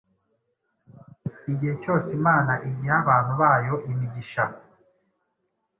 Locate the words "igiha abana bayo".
2.69-3.75